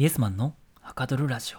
[0.00, 1.58] イエスマンのはかどるラジオ。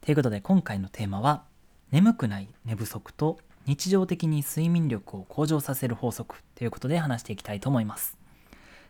[0.00, 1.42] ということで今回のテーマは
[1.90, 6.36] 眠くない寝不足と日常的に睡眠力を向上させる法則。
[6.54, 8.16] ということで話していきたいと思います、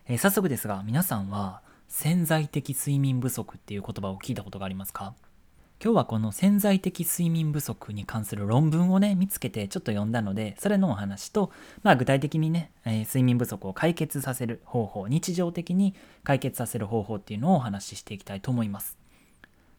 [0.05, 5.15] えー、早速ですが皆さんは潜在的睡眠不足っていう言葉を聞いたことがありますか？
[5.83, 11.49] 今日はこの潜在的睡眠不足に関する論文をね見つけてちょっと読んだのでそれのお話と、
[11.81, 18.95] まあ、具体的にね、えー、睡眠不足を解決させる方法日常的に解決させる方法っていうのをお話ししていきたいと思います。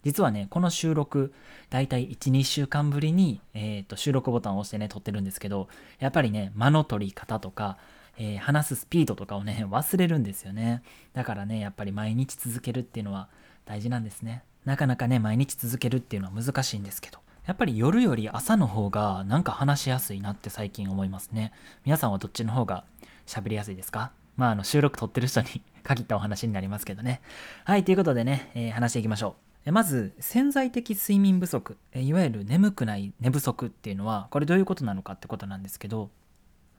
[0.03, 1.33] 実はねこの収録
[1.71, 5.69] だいたい12週間ぶりに、えーと、収録ボタンを押してね撮ってるんですけど
[6.01, 7.79] やっぱりね間の取り方とか
[8.19, 10.83] えー、話すスピードとかをね忘れるんですよね。
[11.15, 13.31] だからねやっぱり毎日続けるっていうのは
[13.65, 14.45] 大事なんですね。
[14.65, 21.53] なかなかね、毎日続けるっていうのは難しいんですけど、やっぱり夜より朝の方がなんか話しやすいなって最近思いますね。
[21.85, 22.85] 皆さんはどっちの方が
[23.27, 24.13] 喋りやすいですか？
[24.37, 27.21] まあ、あの、収録撮ってる人に限ったお話になりますけどね。
[27.65, 29.37] はい、ということでね、えー、話していきましょ
[29.67, 29.73] う。
[29.73, 36.11] まず、潜在的睡眠不足、いわゆる眠くない寝不足っていうのは、これどういうことなのかってことなんですけど、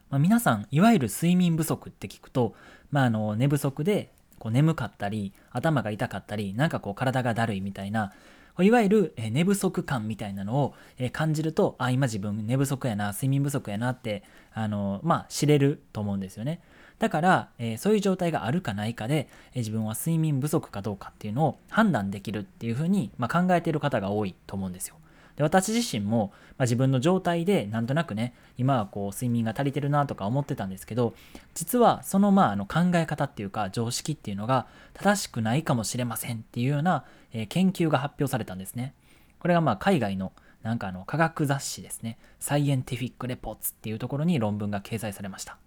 [0.09, 2.55] まあ、皆さん、いわゆる睡眠不足って聞くと、
[2.91, 4.11] まあ、あの寝不足で
[4.44, 8.11] こう眠かったり頭が痛かったりなんかこう体がだるいみたいな
[8.59, 10.73] いわゆる寝不足感みたいなのを
[11.13, 14.21] 感じるとあ今自分寝不足やな睡眠不足やなって
[14.53, 16.59] あのまあ知れると思うんですよね。
[16.99, 24.95] だから、えー、そういう状態があるかないかで、えー、自分は睡眠不足かどうかっていうのを判断できるっていうふうに、まあ、考えている方が多いと思うんですよ。
[25.36, 31.14] で私自身も、まあ、自分の状態でなんとなくね今はこう睡眠が足りてるなとか思ってたんですけど
[31.53, 38.94] 実はそのまああの考え方っていうか常識っていうのが正しくないかもしれませんっていうような、えー、研究が発表されたんですね。
[39.39, 42.17] これがまあ海外のなんかあの科学雑誌ですね。
[42.39, 45.58] サイエンティフィック・レポーツっていうところに論文が掲載されました。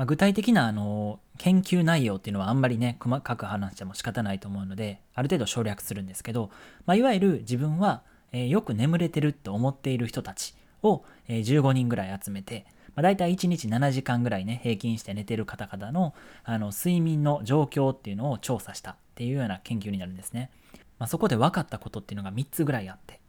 [0.00, 6.50] まあ、具体的なあの研究内容っていうのはあんまりね細かく話しても仕方ないと思うのである程度省略するんですけど、
[6.86, 16.14] まあ、いわゆる自分はえー、よく眠れてると思っている人たちを、えー、15人ぐらい集めて、まあ、大体1日7時間ぐらいね、平均して寝てる方々の
[16.44, 20.50] あの睡眠の状況っていうのを調査したっていうような研究になるんですね。
[20.98, 23.20] まあ、そこで分かったことっていうのが3つぐらいあって、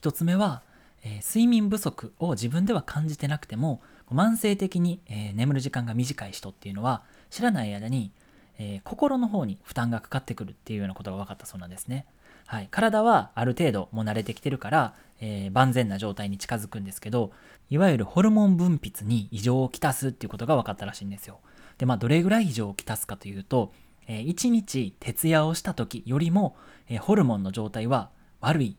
[0.00, 0.62] 1つ目は、
[1.02, 3.80] えー、睡眠不足を自分では感じてなくても、
[4.12, 8.12] 慢性的に、えー、眠る時間が短い人っていうのは、知らない間に、
[8.58, 12.06] えー、心の方に負担がかかってくるっていうようなことが分かったそうなんですね。
[12.46, 17.32] はい、体はある程度もう慣れてきてるから、えー、万全な状態に近づくんですけど
[17.70, 21.40] いわゆるホルモン分泌に異常をきたすっていうことが分かったらしいんですよ。
[21.78, 23.72] でまあどれぐらい異常をきたすかというと、
[24.06, 26.56] えー、1日徹夜をした時よりも、
[26.88, 28.10] えー、ホルモンの状態は
[28.40, 28.76] 悪い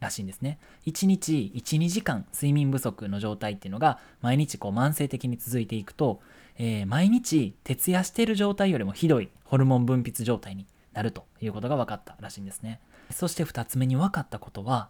[0.00, 0.58] らしいんですね。
[0.86, 6.20] 1日12時間睡眠不足の状態っていうのが毎日こう慢性的に続いていくと、
[6.58, 12.80] えー、毎日徹夜している状態よりもひどいホルモン分泌状態になるということが分かったらしいんですね。
[13.12, 14.88] そして2つ目に分かったことは、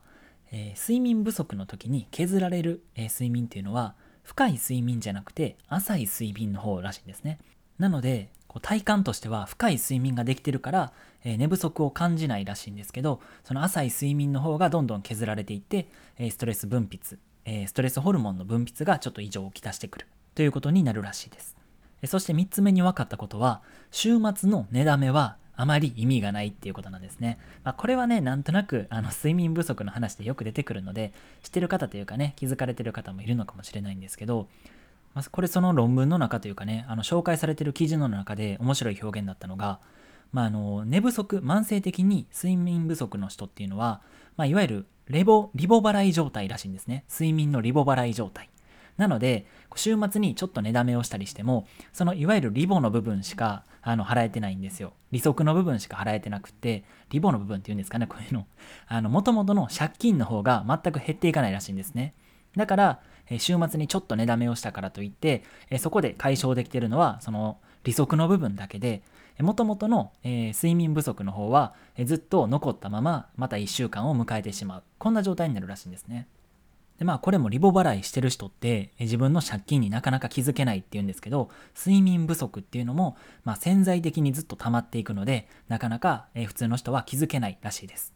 [0.51, 7.39] えー、睡眠不足の時に削られる、えー、睡眠っていうのは深い睡眠じゃなくて浅い睡眠の方らしいんですね。
[7.79, 10.93] なのでこう体感としては深い睡眠ができてるから、
[11.25, 15.89] えー、寝不足を感じないらしいんですけどその浅い睡眠の方がどんどん削られていって、
[16.19, 21.57] えストレス分泌、えストレスホルモンの分泌がちょっと異常をきたしてくるということになるらしいです。
[22.07, 27.39] そして3つ目に分かったことは週末の寝だめはあまり意味がないっていうことなんですね。
[27.65, 34.49] まあ、これはね、なんとなくあの睡眠不足の話でよく出てくるので、知ってる方というかね、気づかれてる方もいるのかもしれないんですけど、
[35.15, 39.81] まあ、これその論文の中というかね、あの紹介されてる記事の中で面白い表現だったのが、
[40.33, 44.01] まあ、あの寝不足、慢性的に睡眠不足の人っていうのは、
[44.37, 47.05] まあ、いわゆるレボリボ払い状態らしいんですね。
[47.11, 48.49] 睡眠のリボ払い状態。
[48.97, 54.93] なので、週末にちょっと寝だめをしたりしても、そのいわゆるリボの部分しかあの払えてないんですよ。
[55.11, 58.47] 利息の部分しか払えてなくて、リボの部分っていうんですかね、こういうの。
[58.87, 62.15] あの、元々の借金の方が全く減っていかないらしいんですね。
[62.57, 63.01] だから、
[63.39, 65.43] 週末にちょっと寝だめをしたからといって、
[65.79, 69.03] そこで解消できてるのは、その利息の部分だけで、
[69.41, 74.83] もともとの、えー、睡眠不足の方は、えずっと残ったまままた1週間を迎えてしまう。
[74.99, 76.29] こんな状態になるらしいんですね。
[77.03, 88.15] でまあこれもリボ払いしてる人って自分の借金になかなか気づけないっていうんですけど睡眠不足っていうのも、まあ、潜在的にずっと溜まっていくのでなかなか普通の人は気づけないらしいです。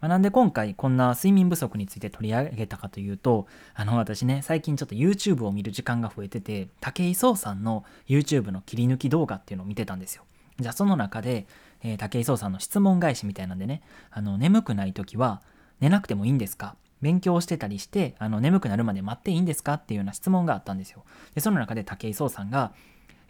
[0.00, 10.24] まあ、なんで今回こんな睡眠不足について取り上げたかというとあの私ね最近ちょっと YouTube を見る時間が増えてて武井壮さんの YouTube の切り抜き動画っていうのを見てたんですよ。
[10.58, 11.46] じゃあその中で、
[11.84, 15.40] えー、武井壮さんの質問返しみたいなんでねあの眠くない時は
[15.78, 16.74] 寝なくてもいいんですか？
[17.04, 21.04] 勉強してたりして、あの、眠くなるまで待っていいんですかっていうような質問があったんですよ。
[21.34, 22.72] で、その中で武井壮さんが、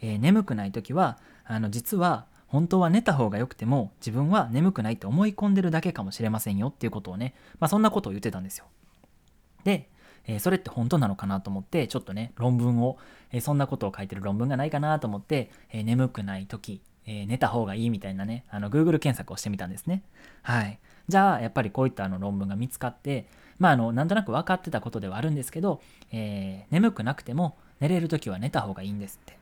[0.00, 8.66] えー、眠くない時は、あの、実は、本当は寝た方が良くても自分は眠くないって思い込んでるだけかもしれませんよっていうことをね、まあ、そんなことを言ってたんですよ。
[9.64, 9.90] で、
[10.24, 12.96] えー、それって本当なのかなと思ってちょっとね論文を、
[13.32, 20.04] えー、そんなことを書いてる論文がないかなと思って、え、眠くない時、え寝た方がいいみたいなねあの Google 検索をしてみたんですね。
[20.42, 20.78] はい。
[21.08, 23.26] じゃあやっぱりこういったあの論文が見つかって
[23.58, 25.80] まああのなんとなく分かってたことではあるんですけど、
[26.10, 29.38] え眠くなくても寝れる時は寝た方がいいんですって。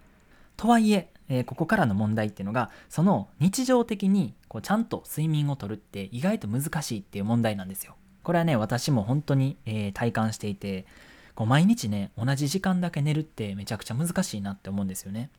[0.57, 7.97] とはいええー、ここからの問題っていうのがその日常的にこうちゃんと睡眠をとるって意外と難しいっていう問題なんですよ。
[8.23, 10.87] これはね私も本当に、えー、体感していて
[11.35, 15.31] こう毎日ね同じ時間だけ寝るってめちゃくちゃ難しいなって思うんですよね。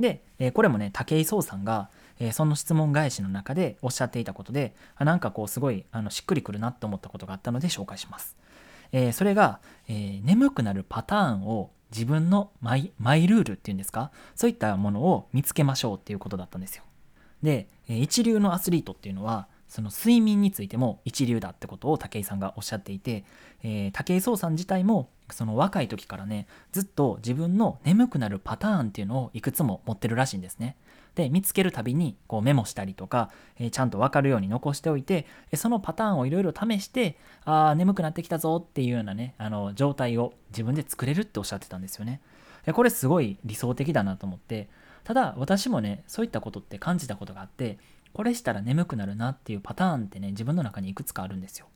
[0.00, 8.36] で、えー、これもね武井壮さんが、えその質問返しの中でおっしゃっていたことであなんかこうすごいあのしっくりくるなって思ったことがあったので紹介します。
[8.92, 14.10] えそれが、え眠くなるパターンを自分のマイマイルールっていうんですか？
[14.34, 16.84] そういったものを見つけましょうっていうことだったんですよ。
[17.42, 23.24] で一流のアスリートっていうのはその睡眠についても一流だってことを武井さんがおっしゃっていて、
[23.62, 30.76] えー、武井壮さん自体もその若い時からねずっと自分の眠くなるパターンっていうのをいくつも持ってるらしいんですね。
[31.14, 42.20] で見つけるたびにこうメモしたりとか、えー、ちゃんと分かるように残しておいてそのパターンをいろいろ試してあ眠くなってきたぞっていうようなねあの状態を自分で作れるっておっしゃってたんですよね。
[42.64, 44.68] でこれすごい理想的だなと思って
[45.04, 47.78] ただ私もねそういったことって感じたことがあって
[48.12, 51.66] これしたら眠くなるなっていうパターンってね自分の中にいくつかあるんですよ。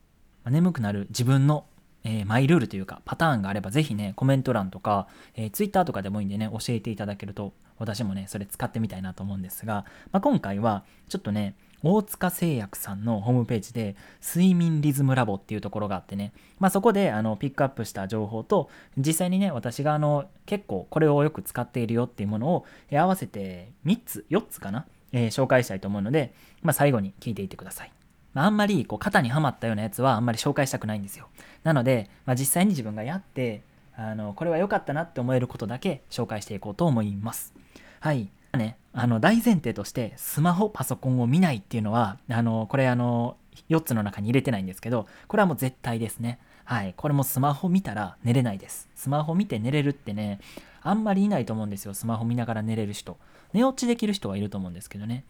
[0.46, 1.64] 眠くなる自分の
[2.04, 13.94] えー、マイルールというかパターンがあればぜひねコメント欄とか、えー、Twitter とかでもいいんでね教えていただけると私もねそれ使ってみたいなと思うんですが、まあ、今回はちょっとね大塚製薬さんのホームページで
[14.26, 27.92] 睡眠リズムラボっていうところがあってね、まあ、そこであのピックアップした情報と実際にね私があの結構これをよく使っているよっていうものを合わせて3つ4つかな、えー、紹介したいと思うので、まあ、最後に聞いていてください。
[28.34, 31.28] まあ、あんまりこう肩にはまったようなやつはあんまり紹介したくないんですよ。
[31.62, 33.62] なので、まあ、実際に自分がやって
[33.96, 37.54] あのこれは良かったなって思えることだけ紹介していこうと思います。
[38.00, 38.28] はい。
[38.56, 43.36] ね、あの大前提としてスマホパソコンを見ないっていうのはあのこれあの
[43.68, 50.40] 4つの中に入れてないんですけどこれはもう絶対ですねはいこれもスマホ見たら寝れないですスマホ見て寝れるってね
[50.82, 53.16] あんまりいないと思うんですよスマホ見ながら寝れる人
[53.52, 55.24] 寝落ちできる人はいると思うんですけどね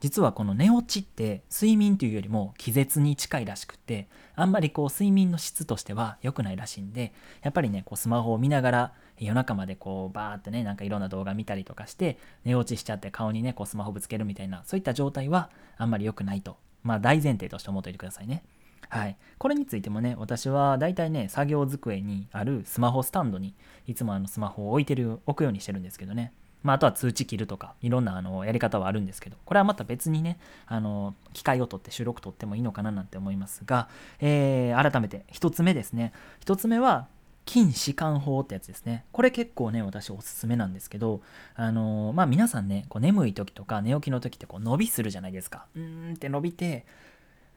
[0.00, 7.12] 実はこの寝落ちって睡眠というよりも気絶に近いらしくってあんまりこう睡眠の質としては良くないらしいんで
[7.42, 18.44] やっぱりねこうスマホを見ながら夜中までこうバーってねなんかいろんな動画見たりとかして寝落ちしちゃって顔にねこうスマホぶつけるみたいなそういった状態はあんまり良くないとまあ大前提として思っておいてくださいね
[18.90, 19.16] はい。
[19.36, 23.54] これについてもね、私は大体ね、作業机にあるスマホスタンドに
[23.86, 26.32] いつもあのスマホを置いてる、置くようにしてるんですけどね。
[26.62, 33.88] まあ、あとは通知切るとか、いろんなあのやり方はあるんですけど、これはまた別にね、あの機械を取って収録取ってもいいのかななんて思いますが、
[34.20, 36.12] えー、改めて1つ目ですね。
[36.44, 37.06] 1つ目は、
[37.48, 39.06] 筋弛緩法ってやつですね。
[39.10, 41.22] これ結構ね、私おすすめなんですけど、
[41.54, 45.64] あのー、まあ皆さんね、こう眠い時とか寝起きの時ってこう伸びするじゃないですか。
[45.74, 46.84] うーんって伸びて、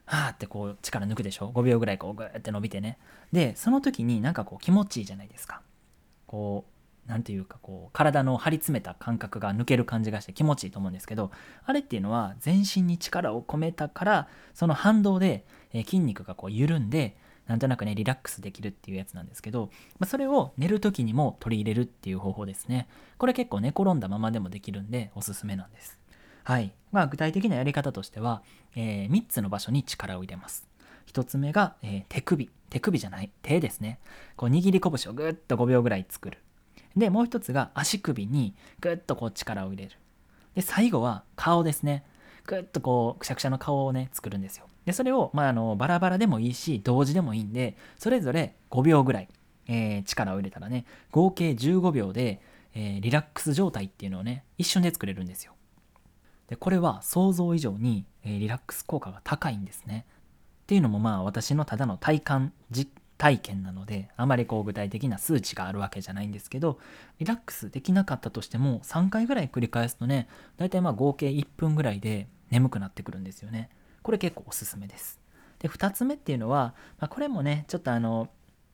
[0.05, 2.97] はーってこう力抜くでしょ ?5 秒ぐらいこうグーって伸びてね。
[3.33, 5.61] で、その時になんかこう気持ちいいじゃないですか。
[6.25, 11.31] こう、何て言うかこう体の張り詰めた感覚が抜ける感じがして気持ちいいと思うんですけど
[11.65, 17.15] あれっていうのは全身に力を込めたからその反動で、え筋肉がこう緩んで
[17.47, 26.01] なんとなくねリラックスできるっていうやつなんですけど、まあ、それを寝る時にも取り入れるっていう方法ですねこれ結構寝転んだままでもできるんでおすすめなんです。
[26.43, 26.73] はい。
[26.91, 28.41] まあ具体的なやり方としては、
[28.75, 30.67] えー、3つの場所に力を入れます。
[31.11, 32.49] 1つ目が、えー、手首。
[32.69, 33.31] 手首じゃない。
[33.41, 33.99] 手ですね。
[34.35, 36.39] こう握り拳をぐっと5秒ぐらい作る。
[36.95, 39.97] で、もう一つが足首にぐっとこう力を入れる。
[40.55, 42.03] で、最後は顔ですね。
[42.45, 44.65] ぐっとこう、くしゃくしゃの顔をね、作るんですよ。
[44.85, 49.29] で、それを、まあ、あの、バラバラでもいいし、同時でもいいんで、それぞれ5秒ぐらい、
[49.67, 52.41] えー、力を入れたらね、合計15秒で、
[52.73, 55.53] えー、リラックス状態っていうのをね、一瞬で作れるんですよ。
[56.47, 60.05] で、これは想像以上に、えー、リラックス効果が高いんですね。
[60.63, 62.91] っていうのもまあ私のただの体感実
[63.21, 66.79] 体験なのであまりこう具体的な数値があるわけじゃないんですけど
[67.19, 73.69] リラックスできなかったとしても3回ぐらい繰り返すとね大体まあ合計1分ぐらいで眠くなってくるんですよね。
[74.01, 75.19] これ結構おすすめです。
[75.59, 78.27] で2つ目っていうのは、まあ、これもねちょっとあの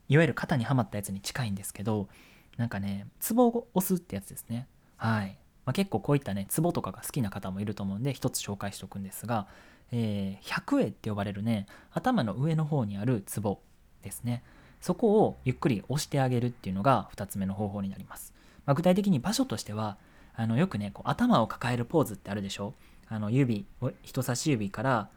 [0.08, 2.08] いわゆる肩にはまったやつに近いんですけど
[2.56, 4.66] なんかねツボを押すってやつですね。
[4.96, 5.36] はい、
[5.66, 9.46] まあ、結構こういったねツボとかが好きな方もいると思うんで一つ紹介しておくんですが、
[9.92, 13.60] えー、百会って呼ばれるね頭の上の方にあるツボ
[14.02, 14.42] ですね。
[14.80, 18.32] そこをゆっくり押してあげるっていうのが2つ目の方法になります、
[18.64, 19.98] まあ、具体的に場所としては
[20.34, 22.74] あのよくねこう頭を抱えるポーズってあるでしょ？
[23.08, 23.66] あの指
[24.02, 25.08] 人差し指から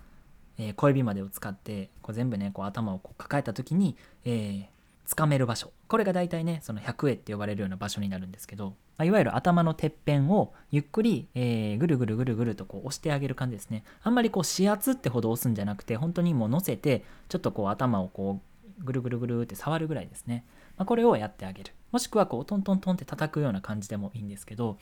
[0.58, 3.96] えー、小指までを使ってこう全部ねこう頭をこう抱えた時に、
[4.26, 5.72] えー、掴める場所。
[5.88, 13.86] これが大体ねその100絵って呼ばれるような場所になるんですけど、まあ、いわゆる頭のてっぺんをゆっくり、えー、ぐるぐるぐるぐるとこう押してあげる感じですね。
[14.04, 18.42] あんまりこう指圧ってほど押すんじゃなくて本当にもう乗せてちょっとこう頭をこう
[18.84, 20.46] ぐるぐるぐるって触るぐらいですね、
[20.78, 21.74] まあ、これをやってあげる。
[21.92, 24.78] もしくはこうトントントンって叩くような感じでもいいんですけど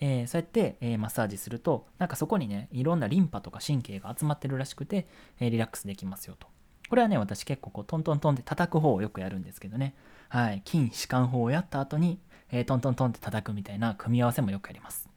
[0.00, 5.06] えー、そうやって、えー、マッサージするとなんかそこにねいろんなリンパとか神経が集まってるらしくて、
[5.38, 6.48] えー、リラックスできますよと。
[6.88, 9.94] これはね私結構こうトントントンって叩く方をよくやるんですけどね。
[10.28, 10.62] はい。
[10.64, 12.18] 筋弛緩法をやった後に、
[12.52, 15.08] えトントントンって叩くみたいな組み合わせもよくやります、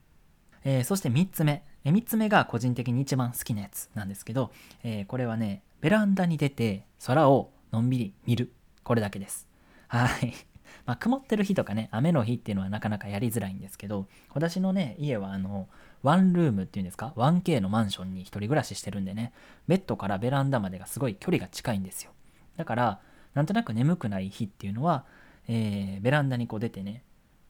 [0.64, 4.52] えそして3つ目、え3つ目が個人的に一番好きなやつなんですけど、
[4.84, 8.52] えこれはねベランダに出て空をのんびり見る。
[8.84, 9.48] これだけです。
[9.88, 10.34] はい。
[10.86, 15.68] まあ、曇ってる日とかね、雨の日っていうのはなかなかやりづらいんですけど、私のね、家はあの、
[16.04, 19.34] ワンルームっていうんですか、1K のマンションに一人暮らししてるんでね、
[19.68, 22.12] ベッドからベランダまでがすごい距離が近いんですよ。
[22.58, 23.00] だから、
[23.34, 25.06] なんとなく眠くない日っていうのは、
[25.48, 27.04] えー、ベランダにこう出てね、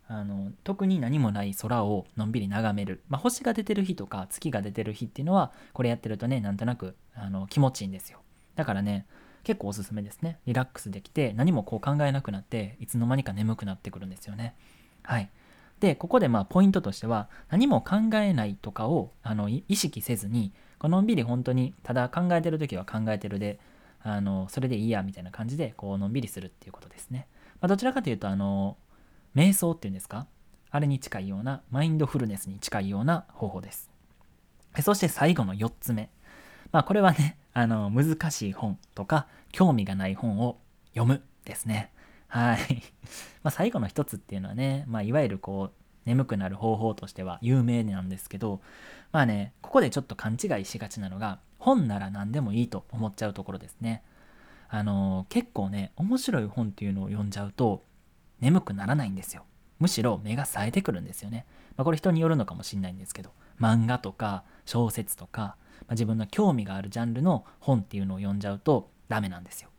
[0.08, 8.20] あの特に何もない空をのんびり眺める、まあ、星が出てる日とか月が出てる日っていうのはこれやってるとねなんとなくあの気持ちいいんですよ。
[8.56, 9.06] だからね
[9.44, 10.40] 結構おすすめですね。
[10.46, 14.56] リラックスできて何もこう考えなくなっていつの間にか眠くなってくるんですよね。
[15.04, 15.30] はい。
[15.80, 23.60] で、ここでまあポイントとしては何も考えないとかをあの意識せずにのんびり本当にただ考えてる時は考えてるで
[24.02, 27.28] あのそれでいいやみたいな感じでこうのんびりするっていうことですね。
[27.62, 28.78] まあ、どちらかというとあの
[29.36, 30.28] 瞑想っていうんですか？
[30.72, 33.90] あれに近いようなマインドフルネスに近いような方法です。
[34.82, 36.10] そして最後の4つ目。
[36.72, 40.60] まあこれはね、あの、難しい本とか、興味がない本を
[40.94, 41.92] 読むですね。
[42.28, 42.82] はい。
[43.44, 48.62] まあ、最後の一つっていうのはね、まあ、いわゆるこう、眠くなる方法としては有名なんですけど、
[49.12, 54.04] まあね、ここでちょっと勘違いしがちなのが、本なら何でもいいと思っちゃうところですね。
[54.68, 57.84] あの結構ね、面白い本っていうのを読んじゃうと、
[58.42, 59.46] 眠くならないんですよ。
[59.80, 61.46] むしろ目が冴えてくるんですよね。
[61.78, 65.56] まあ、これ人によるのかもしれないんですけど、漫画とか小説とか、
[65.90, 69.70] あ、自分の興味があるジャンルの本っていうのを読んじゃうとダメなんですよ。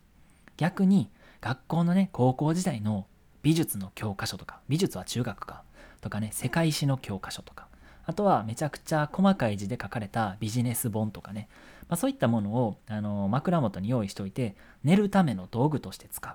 [0.56, 3.06] 逆に学校のね高校時代の
[3.42, 5.62] 美術の教科書とか美術は中学か
[6.00, 7.68] とかね世界史の教科書とか
[8.06, 11.49] あとはめちゃくちゃ細かい字で書かれたビジネス本とかね、
[11.88, 16.34] まあ、そういったものをあの枕元に用意しておいて寝るための道具として使う。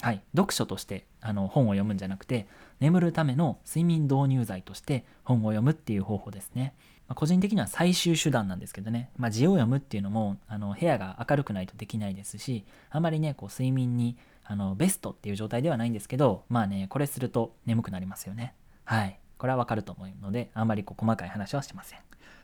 [0.00, 2.46] はい、読書としてあの本を読むんじゃなくて
[2.80, 6.74] 眠るための睡眠導入剤として本を読むっていう方法ですね。
[7.08, 18.54] まあ、個人的には最終手段なんですけどね、まあ、字を読むっていうのもあの部屋が明るくないとできないですしあまりねこう睡眠にあのベストっていう状態ではないんですけどまあねこれすると眠くなりますよね。
[18.84, 19.18] はい。
[19.38, 21.98] これはわかると思うのであんまりこう細かい話はしません。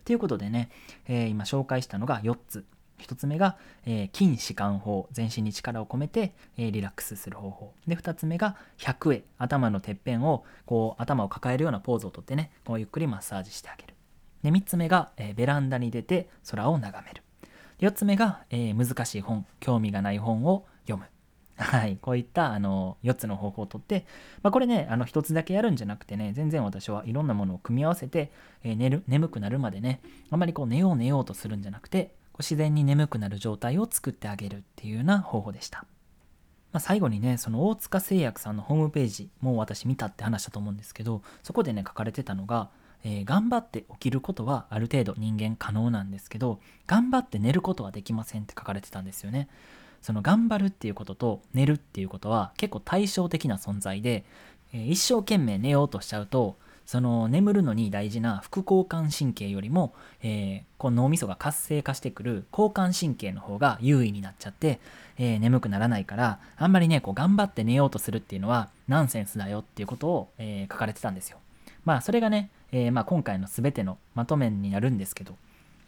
[0.04, 0.70] ということでね、
[1.06, 2.64] えー、今紹介したのが4つ。
[2.98, 5.08] 1つ目が、えー、筋弛緩法。
[5.10, 7.74] 全身に力を込めて、えー、リラックスする方法。
[7.86, 13.94] で2つ目が100絵頭のてっぺんをこう頭を抱えるようなポーズをとってねこうゆっくりマッサージしてあげる。
[14.42, 17.22] で3つ目が、えー、ベランダに出て空を眺める。
[17.80, 21.06] 4つ目が、えー、難しい本興味がない本を読む。
[21.56, 24.06] はい、こういったあの4つの方法をとって、
[24.42, 28.32] まあ、これねあの1つだけやるんじゃなくてね全然私はいろんなものを組み合わせて、
[28.64, 35.84] えー、寝る眠くなるまでねあんまりこう寝よう寝ようとするんじゃなくてこう自然に眠くなる状態を作ってあげるっていうような方法でした。
[36.72, 42.70] まあ、最後にねその大塚製薬さんのホームページもう私見たって話したと思うんですけどそこでね書かれてたのが
[43.04, 49.48] えー、頑張って起きることはある程度人間可能なんですけど頑張って寝ることはできませんって書かれてたんですよね。
[50.02, 54.24] その頑張るっていうことと寝るっていうことは結構対照的な存在で、
[54.72, 64.80] えー、一生懸命寝ようとしちゃうとその眠るのに大事な副交感神経よりも、えー、こう脳みそが活性化してくる交感神経の方が優位になっちゃって、
[65.16, 71.38] えー、眠くならないからあんまりねこう頑張って寝ようとするっていうのはナンセンスだよっていうことを、えー、書かれてたんですよ。
[71.84, 75.34] まあそれがねえー、まあ、今回の全てのまとめになるんですけど、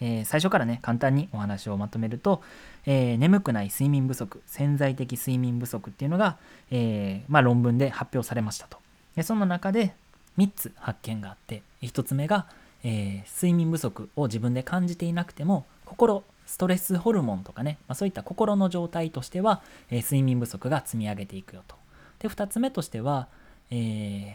[0.01, 2.43] えー、最初からね簡単にお話をまとめると、
[2.87, 6.39] えー、眠くない睡眠不足潜在的睡眠不足っていうのが、
[6.71, 8.79] えまあ、論文で発表されましたと。
[9.17, 9.95] でその中で
[10.39, 12.47] 3つ発見があって1つ目が、
[12.83, 21.77] え睡眠不足を自分で感じていなくても心ストレスホルモンとかね、まあ、そういった心の状態としては、え睡眠不足が積み上げていくよと。
[22.19, 23.29] で2つ目としては、
[23.71, 24.33] えー、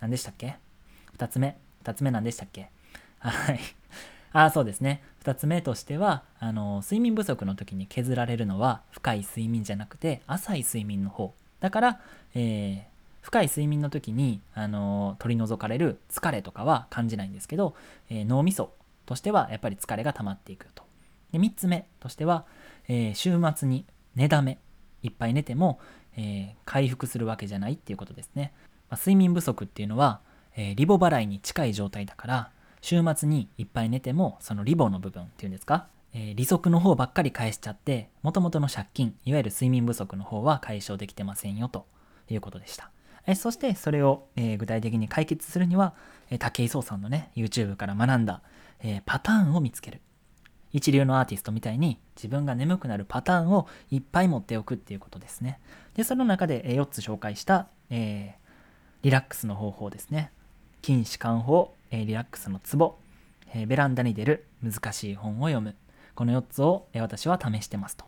[0.00, 0.63] 何でしたっけ？
[1.18, 1.56] 2つ目。
[1.84, 2.70] 2つ目何でしたっけ？
[3.18, 3.60] はい。
[4.32, 5.02] あ、そうですね。
[5.22, 11.34] 2つ目としては、あの、睡眠不足の時に削られるのは深い睡眠じゃなくて浅い睡眠の方。
[11.60, 12.00] だから、
[12.34, 12.82] えー、
[13.22, 17.74] 深い睡眠の時に、あの取り除かれる疲れとかは感じないんですけど、
[18.10, 18.74] えー、脳みそ
[19.06, 20.84] としてはやっぱり疲れが溜まっていくと。
[21.32, 22.44] で3つ目としては、
[22.88, 24.58] えー、週末に寝だめ
[25.02, 25.78] いっぱい寝ても、
[26.16, 28.52] え、回復するわけじゃないっていうことですね。
[28.90, 30.20] まあ、睡眠不足っていうのは、
[30.56, 41.86] えー、リボ払いに近い状態だから週末にいっぱい寝てもそのリボの部分っていうんですか、えー、利息の方ばっかり返しちゃってもともとの借金いわゆる睡眠不足の方は解消できてませんよと
[42.28, 42.90] いうことでした。
[43.26, 45.94] えそしてそれを、え具体的に解決するには、
[46.30, 48.42] え武井壮さんのね YouTube から学んだ、
[48.80, 50.00] えパターンを見つける
[50.72, 55.60] 一流のアーティストみたいに自分が眠くなるパターンをいっぱい持っておくっていうことですね。
[55.94, 58.34] で、その中で4つ紹介した、え、
[59.02, 60.32] リラックスの方法ですね。
[60.84, 62.96] 筋弛緩法、えー、リラックスのツボ、
[63.54, 65.74] えー、ベランダに出る難しい本を読む。
[66.14, 68.04] この4つを、え私は試してますと。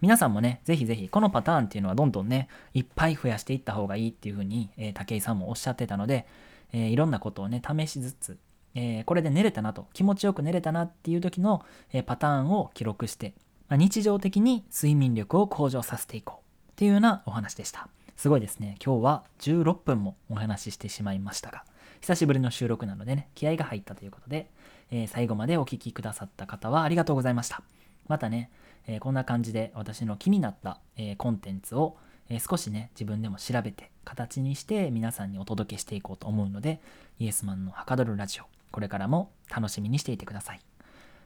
[0.00, 6.26] 皆さんもね、ぜひぜひこのパターンっていうのはどんどんね、いっぱい増やしていった方がいいっていうふうに、え武井さんもおっしゃってたので、
[6.72, 8.38] えいろんなことをね、試しつつ、
[8.74, 13.34] えー、これで寝れたなと、気持ちよく寝れたなっていう時の、えー、パターンを記録して、
[13.68, 17.88] まあ、日常的に睡眠力を向上させていこうっていうようなお話でした。
[18.16, 18.76] すごいですね。
[18.84, 21.64] 今日は16分もお話ししてしまいましたが、
[22.00, 24.50] 久しぶりの収録なのでね、気合が入ったということで、
[24.90, 27.62] えー、最後までお聴きくださった方はありがとうございました。
[28.08, 28.50] またね、
[28.86, 31.96] えー、こんな感じで私の気になった、えー、コンテンツを、
[32.28, 36.80] え少しね、自分でも調べて、形にして皆さんにお届けしていこうと思うので、
[37.18, 40.60] イエスマンのはかどるラジオ、これからも楽しみにしていてください。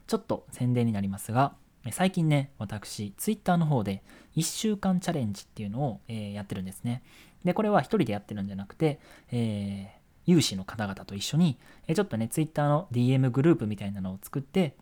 [0.05, 1.55] ちょっと宣伝になりますが、
[1.91, 4.03] 最近ね、私、Twitter の方で
[4.35, 7.01] 1週間チャレンジっていうのを、えー、やってるんですね。
[7.43, 8.99] で、これは一人でやってるんじゃなくて、
[9.31, 9.89] え、
[10.25, 14.75] 有志の方々と一緒に、え、ちょっとね、Twitter の DM グループみたいなのを作って、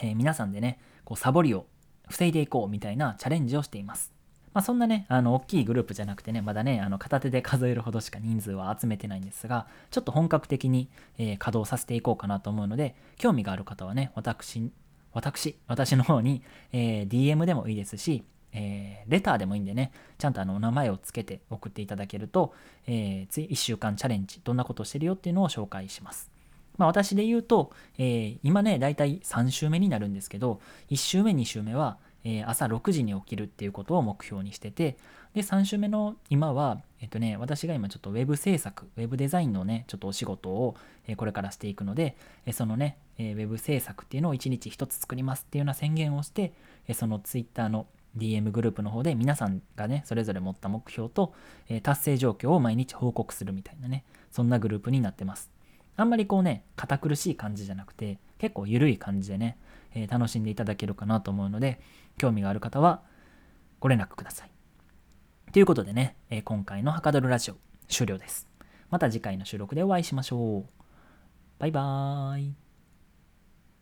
[0.00, 1.66] え、皆さんでね、こうサボりを
[2.08, 4.12] 防いでいこうみたいなチャレンジをしています。
[4.54, 14.70] まあ、そんなね、あの、大きいグループじゃなくてね、まだね、あの、片手で数えるほどしか人数は集めてないんですが、ちょっと本格的に、えー、稼働させていこうかなと思うので、興味がある方はね、私、
[15.12, 16.42] 私、私の方に、
[16.72, 18.22] えー、DM でもいいですし、
[18.54, 22.54] えー、レターでもいいんでね、ちゃんとあの、お名前をつけて送っていただけると、
[22.86, 26.30] えー、1週間チャレンジ、どんなことをしてるよっていうのを紹介します。
[26.78, 34.96] まあ、私で言うと、えー、今ね、だいたい3週目になるんですけど、1週目、2週目は、え、朝6時に起きるっていうことを目標にしてて、
[35.34, 40.76] で、3週目の今は、えっとね、私が今ちょっと web 制作、web デザインのね、ちょっとお仕事を、
[41.06, 46.54] えこれからしていくので、えそのね、え web 制作っていうのを1日1つ作りますっていうような宣言をして、
[46.88, 51.34] えその Twitter の DM グループの方で皆さんがね、それぞれ持った目標と、
[51.68, 55.50] え達成状況を毎日報告するみたいなね、そんなグループになってます。
[55.96, 59.58] あんまりこうね、堅苦しい感じじゃなくて、結構緩い感じでね、
[59.94, 61.80] えー、楽しんでいただけるかなと思うので、
[62.18, 63.02] 興味がある方は
[63.80, 64.50] ご連絡ください。
[65.52, 67.56] ということでね、えー、今回のはかどるラジオ
[67.88, 68.48] 終了です。
[68.90, 70.64] また次回の収録でお会いしましょう。
[71.58, 72.63] バイバーイ。